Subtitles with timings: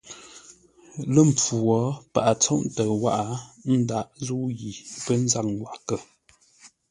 [1.13, 1.79] Lə́ mpfu wo;
[2.13, 3.37] paghʼə tsóʼ ntəʉ wághʼə
[3.69, 4.69] ə́ ndághʼ zə̂u yi
[5.03, 5.97] pə́ nzâŋ wághʼə.